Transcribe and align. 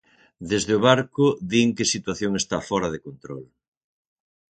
Desde 0.51 0.71
o 0.77 0.83
barco 0.89 1.25
din 1.51 1.69
que 1.77 1.91
situación 1.93 2.31
está 2.41 2.57
fóra 2.69 2.89
de 2.93 2.99
control. 3.07 3.43